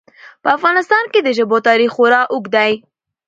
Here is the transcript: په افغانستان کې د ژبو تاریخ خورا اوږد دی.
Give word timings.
په 0.43 0.49
افغانستان 0.57 1.03
کې 1.11 1.19
د 1.23 1.29
ژبو 1.37 1.57
تاریخ 1.67 1.89
خورا 1.95 2.21
اوږد 2.33 2.51
دی. 2.55 2.71